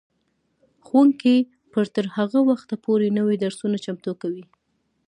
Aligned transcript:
ښوونکي 0.85 1.35
به 1.71 1.81
تر 1.95 2.05
هغه 2.15 2.39
وخته 2.49 2.75
پورې 2.85 3.07
نوي 3.17 3.35
درسونه 3.43 3.77
چمتو 3.85 4.11
کوي. 4.21 4.45